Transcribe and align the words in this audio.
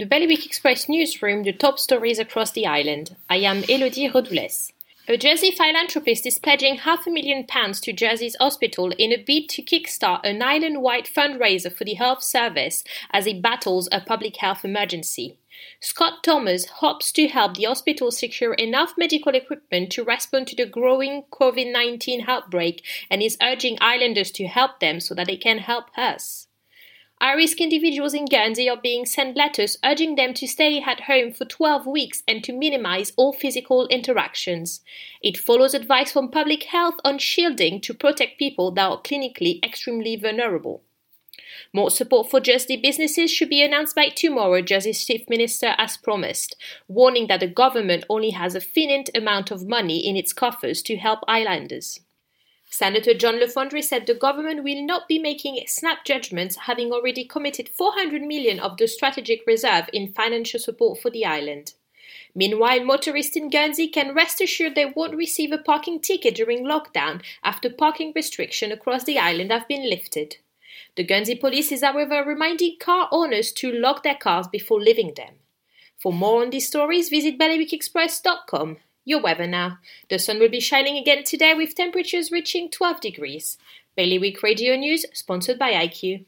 The 0.00 0.06
Bailiwick 0.06 0.46
Express 0.46 0.88
newsroom, 0.88 1.42
the 1.42 1.52
top 1.52 1.80
stories 1.80 2.20
across 2.20 2.52
the 2.52 2.66
island. 2.66 3.16
I 3.28 3.38
am 3.38 3.64
Elodie 3.68 4.08
Rodoules. 4.08 4.70
A 5.08 5.16
Jersey 5.16 5.50
philanthropist 5.50 6.24
is 6.24 6.38
pledging 6.38 6.76
half 6.76 7.04
a 7.08 7.10
million 7.10 7.44
pounds 7.44 7.80
to 7.80 7.92
Jersey's 7.92 8.36
hospital 8.38 8.92
in 8.92 9.12
a 9.12 9.16
bid 9.16 9.48
to 9.48 9.62
kickstart 9.62 10.20
an 10.22 10.40
island-wide 10.40 11.06
fundraiser 11.06 11.72
for 11.72 11.82
the 11.82 11.94
health 11.94 12.22
service 12.22 12.84
as 13.10 13.26
it 13.26 13.42
battles 13.42 13.88
a 13.90 14.00
public 14.00 14.36
health 14.36 14.64
emergency. 14.64 15.36
Scott 15.80 16.22
Thomas 16.22 16.66
hopes 16.66 17.10
to 17.10 17.26
help 17.26 17.56
the 17.56 17.64
hospital 17.64 18.12
secure 18.12 18.54
enough 18.54 18.94
medical 18.96 19.34
equipment 19.34 19.90
to 19.90 20.04
respond 20.04 20.46
to 20.46 20.54
the 20.54 20.66
growing 20.66 21.24
COVID-19 21.32 22.28
outbreak 22.28 22.84
and 23.10 23.20
is 23.20 23.36
urging 23.42 23.76
islanders 23.80 24.30
to 24.30 24.46
help 24.46 24.78
them 24.78 25.00
so 25.00 25.12
that 25.16 25.26
they 25.26 25.36
can 25.36 25.58
help 25.58 25.86
us. 25.98 26.47
High-risk 27.20 27.60
individuals 27.60 28.14
in 28.14 28.26
Guernsey 28.26 28.68
are 28.70 28.80
being 28.80 29.04
sent 29.04 29.36
letters 29.36 29.76
urging 29.84 30.14
them 30.14 30.34
to 30.34 30.46
stay 30.46 30.80
at 30.80 31.00
home 31.02 31.32
for 31.32 31.44
12 31.44 31.84
weeks 31.84 32.22
and 32.28 32.44
to 32.44 32.52
minimize 32.52 33.12
all 33.16 33.32
physical 33.32 33.88
interactions. 33.88 34.82
It 35.20 35.36
follows 35.36 35.74
advice 35.74 36.12
from 36.12 36.30
public 36.30 36.62
health 36.64 36.94
on 37.04 37.18
shielding 37.18 37.80
to 37.80 37.92
protect 37.92 38.38
people 38.38 38.70
that 38.72 38.88
are 38.88 39.02
clinically 39.02 39.64
extremely 39.64 40.14
vulnerable. 40.14 40.82
More 41.72 41.90
support 41.90 42.30
for 42.30 42.38
Jersey 42.38 42.76
businesses 42.76 43.32
should 43.32 43.48
be 43.48 43.62
announced 43.62 43.96
by 43.96 44.10
tomorrow, 44.10 44.62
Jersey's 44.62 45.04
Chief 45.04 45.28
Minister 45.28 45.74
has 45.76 45.96
promised, 45.96 46.54
warning 46.86 47.26
that 47.26 47.40
the 47.40 47.48
government 47.48 48.04
only 48.08 48.30
has 48.30 48.54
a 48.54 48.60
finite 48.60 49.10
amount 49.12 49.50
of 49.50 49.66
money 49.66 50.06
in 50.06 50.16
its 50.16 50.32
coffers 50.32 50.82
to 50.82 50.96
help 50.96 51.20
islanders. 51.26 52.00
Senator 52.70 53.14
John 53.14 53.40
Le 53.40 53.46
Fondré 53.46 53.82
said 53.82 54.06
the 54.06 54.14
government 54.14 54.62
will 54.62 54.84
not 54.84 55.08
be 55.08 55.18
making 55.18 55.62
snap 55.66 56.04
judgments, 56.04 56.56
having 56.56 56.92
already 56.92 57.24
committed 57.24 57.68
400 57.68 58.22
million 58.22 58.60
of 58.60 58.76
the 58.76 58.86
strategic 58.86 59.46
reserve 59.46 59.88
in 59.92 60.12
financial 60.12 60.60
support 60.60 61.00
for 61.00 61.10
the 61.10 61.24
island. 61.24 61.74
Meanwhile, 62.34 62.84
motorists 62.84 63.36
in 63.36 63.48
Guernsey 63.48 63.88
can 63.88 64.14
rest 64.14 64.40
assured 64.40 64.74
they 64.74 64.86
won't 64.86 65.16
receive 65.16 65.50
a 65.50 65.58
parking 65.58 65.98
ticket 65.98 66.34
during 66.34 66.64
lockdown 66.64 67.22
after 67.42 67.70
parking 67.70 68.12
restrictions 68.14 68.72
across 68.72 69.04
the 69.04 69.18
island 69.18 69.50
have 69.50 69.66
been 69.66 69.88
lifted. 69.88 70.36
The 70.94 71.04
Guernsey 71.04 71.34
police 71.34 71.72
is, 71.72 71.82
however, 71.82 72.22
reminding 72.22 72.78
car 72.78 73.08
owners 73.10 73.50
to 73.52 73.72
lock 73.72 74.02
their 74.02 74.14
cars 74.14 74.46
before 74.46 74.80
leaving 74.80 75.14
them. 75.14 75.34
For 75.98 76.12
more 76.12 76.42
on 76.42 76.50
these 76.50 76.68
stories, 76.68 77.08
visit 77.08 77.38
bailiwickexpress.com. 77.38 78.76
Your 79.08 79.22
weather 79.22 79.46
now. 79.46 79.78
The 80.10 80.18
sun 80.18 80.38
will 80.38 80.50
be 80.50 80.60
shining 80.60 80.98
again 80.98 81.24
today 81.24 81.54
with 81.54 81.74
temperatures 81.74 82.30
reaching 82.30 82.70
12 82.70 83.00
degrees. 83.00 83.56
Bailiwick 83.96 84.42
Radio 84.42 84.76
News, 84.76 85.06
sponsored 85.14 85.58
by 85.58 85.72
IQ. 85.72 86.26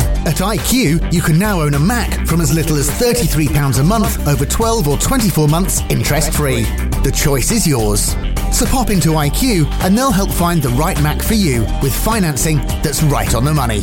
At 0.00 0.38
IQ, 0.42 1.12
you 1.12 1.22
can 1.22 1.38
now 1.38 1.60
own 1.60 1.74
a 1.74 1.78
Mac 1.78 2.26
from 2.26 2.40
as 2.40 2.52
little 2.52 2.78
as 2.78 2.90
£33 2.90 3.78
a 3.78 3.84
month 3.84 4.26
over 4.26 4.44
12 4.44 4.88
or 4.88 4.98
24 4.98 5.46
months 5.46 5.82
interest 5.88 6.32
free. 6.32 6.64
The 7.04 7.12
choice 7.14 7.52
is 7.52 7.64
yours. 7.64 8.16
So 8.50 8.66
pop 8.66 8.90
into 8.90 9.10
IQ 9.10 9.70
and 9.84 9.96
they'll 9.96 10.10
help 10.10 10.32
find 10.32 10.60
the 10.60 10.70
right 10.70 11.00
Mac 11.00 11.22
for 11.22 11.34
you 11.34 11.60
with 11.80 11.94
financing 11.94 12.56
that's 12.82 13.04
right 13.04 13.36
on 13.36 13.44
the 13.44 13.54
money. 13.54 13.82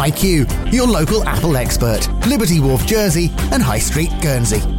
IQ, 0.00 0.72
your 0.72 0.86
local 0.86 1.28
Apple 1.28 1.58
expert, 1.58 2.08
Liberty 2.26 2.58
Wharf, 2.58 2.86
Jersey, 2.86 3.30
and 3.52 3.62
High 3.62 3.80
Street, 3.80 4.08
Guernsey. 4.22 4.75